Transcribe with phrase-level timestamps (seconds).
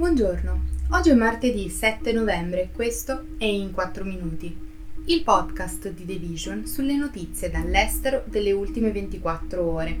[0.00, 0.62] Buongiorno,
[0.92, 4.56] oggi è martedì 7 novembre e questo è In 4 Minuti,
[5.04, 10.00] il podcast di The Vision sulle notizie dall'estero delle ultime 24 ore.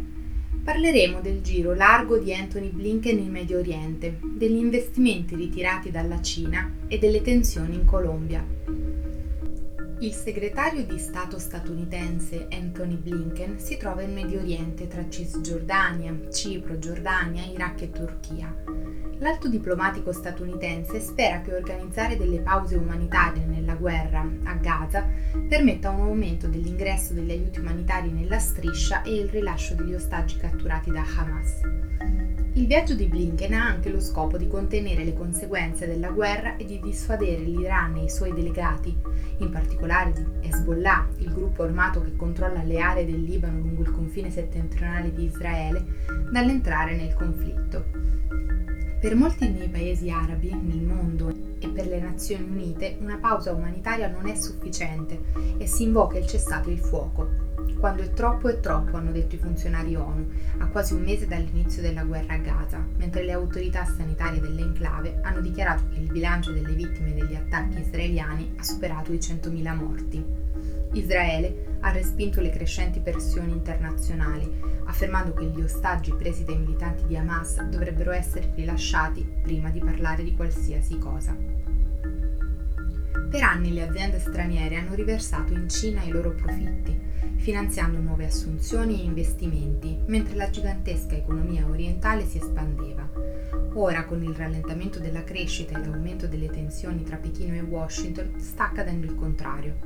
[0.64, 6.76] Parleremo del giro largo di Anthony Blinken in Medio Oriente, degli investimenti ritirati dalla Cina
[6.88, 8.42] e delle tensioni in Colombia.
[9.98, 16.78] Il segretario di Stato statunitense Anthony Blinken si trova in Medio Oriente tra Cisgiordania, Cipro,
[16.78, 18.89] Giordania, Iraq e Turchia
[19.20, 25.06] L'alto diplomatico statunitense spera che organizzare delle pause umanitarie nella guerra a Gaza
[25.46, 30.90] permetta un aumento dell'ingresso degli aiuti umanitari nella striscia e il rilascio degli ostaggi catturati
[30.90, 31.60] da Hamas.
[32.54, 36.64] Il viaggio di Blinken ha anche lo scopo di contenere le conseguenze della guerra e
[36.64, 38.96] di dissuadere l'Iran e i suoi delegati,
[39.38, 43.90] in particolare di Hezbollah, il gruppo armato che controlla le aree del Libano lungo il
[43.90, 45.84] confine settentrionale di Israele,
[46.32, 47.84] dall'entrare nel conflitto.
[49.00, 54.08] Per molti dei paesi arabi nel mondo e per le Nazioni Unite una pausa umanitaria
[54.08, 55.18] non è sufficiente
[55.56, 57.49] e si invoca il cessate il fuoco.
[57.78, 61.82] Quando è troppo è troppo, hanno detto i funzionari ONU, a quasi un mese dall'inizio
[61.82, 66.74] della guerra a Gaza, mentre le autorità sanitarie dell'enclave hanno dichiarato che il bilancio delle
[66.74, 70.24] vittime degli attacchi israeliani ha superato i 100.000 morti.
[70.92, 74.50] Israele ha respinto le crescenti pressioni internazionali,
[74.84, 80.24] affermando che gli ostaggi presi dai militanti di Hamas dovrebbero essere rilasciati prima di parlare
[80.24, 81.34] di qualsiasi cosa.
[83.30, 86.98] Per anni le aziende straniere hanno riversato in Cina i loro profitti,
[87.36, 93.29] finanziando nuove assunzioni e investimenti, mentre la gigantesca economia orientale si espandeva.
[93.74, 98.64] Ora, con il rallentamento della crescita e l'aumento delle tensioni tra Pechino e Washington, sta
[98.64, 99.76] accadendo il contrario.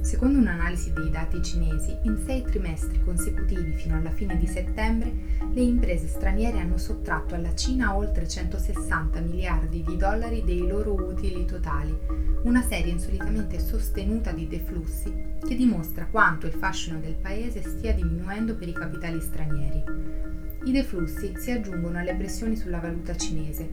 [0.00, 5.12] Secondo un'analisi dei dati cinesi, in sei trimestri consecutivi fino alla fine di settembre,
[5.52, 11.44] le imprese straniere hanno sottratto alla Cina oltre 160 miliardi di dollari dei loro utili
[11.44, 11.96] totali,
[12.44, 15.12] una serie insolitamente sostenuta di deflussi
[15.46, 20.25] che dimostra quanto il fascino del paese stia diminuendo per i capitali stranieri.
[20.66, 23.70] I deflussi si aggiungono alle pressioni sulla valuta cinese,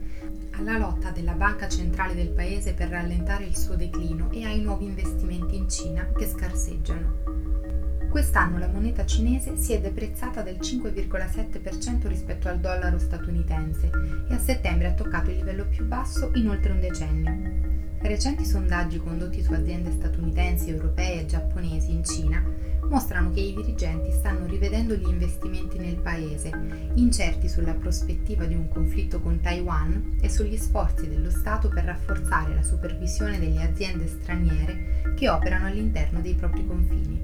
[0.51, 4.85] alla lotta della banca centrale del paese per rallentare il suo declino e ai nuovi
[4.85, 8.11] investimenti in Cina che scarseggiano.
[8.11, 13.89] Quest'anno la moneta cinese si è deprezzata del 5,7% rispetto al dollaro statunitense
[14.29, 17.71] e a settembre ha toccato il livello più basso in oltre un decennio.
[18.01, 20.22] Recenti sondaggi condotti su aziende statunitensi,
[20.69, 22.43] europee e giapponesi in Cina
[22.89, 26.51] mostrano che i dirigenti stanno rivedendo gli investimenti nel paese,
[26.93, 32.53] incerti sulla prospettiva di un conflitto con Taiwan e sugli sforzi dello Stato per rafforzare
[32.53, 37.21] la supervisione delle aziende straniere che operano all'interno dei propri confini.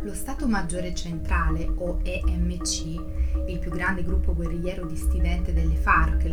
[0.00, 2.84] Lo Stato Maggiore Centrale, o EMC,
[3.46, 6.24] il più grande gruppo guerrigliero dissidente delle FARC,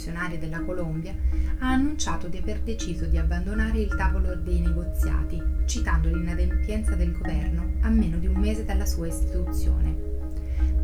[0.00, 1.14] Rivoluzionarie della Colombia,
[1.58, 7.74] ha annunciato di aver deciso di abbandonare il tavolo dei negoziati, citando l'inadempienza del governo
[7.82, 10.08] a meno di un mese dalla sua istituzione.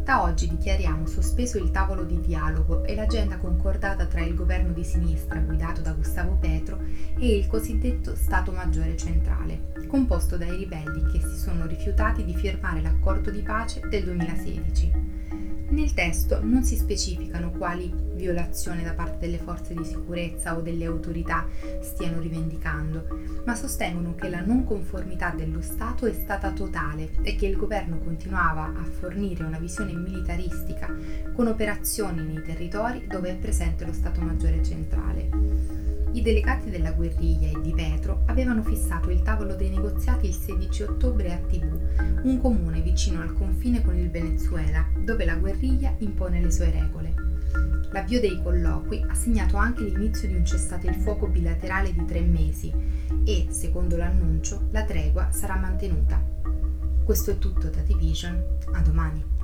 [0.04, 4.84] Da oggi dichiariamo sospeso il tavolo di dialogo e l'agenda concordata tra il governo di
[4.84, 6.78] sinistra guidato da Gustavo Petro
[7.18, 12.82] e il cosiddetto Stato Maggiore Centrale, composto dai ribelli che si sono rifiutati di firmare
[12.82, 15.16] l'accordo di pace del 2016.
[15.68, 20.86] Nel testo non si specificano quali violazioni da parte delle forze di sicurezza o delle
[20.86, 21.46] autorità
[21.80, 23.06] stiano rivendicando,
[23.44, 27.98] ma sostengono che la non conformità dello Stato è stata totale e che il governo
[27.98, 30.92] continuava a fornire una visione militaristica
[31.32, 35.66] con operazioni nei territori dove è presente lo Stato Maggiore Centrale.
[36.12, 40.84] I delegati della guerriglia e di Petro avevano fissato il tavolo dei negoziati il 16
[40.84, 41.78] ottobre a Tibù,
[42.22, 47.25] un comune vicino al confine con il Venezuela, dove la guerriglia impone le sue regole.
[47.96, 52.20] L'avvio dei colloqui ha segnato anche l'inizio di un cessate il fuoco bilaterale di tre
[52.20, 52.70] mesi
[53.24, 56.22] e, secondo l'annuncio, la tregua sarà mantenuta.
[57.06, 59.35] Questo è tutto da Division, a domani.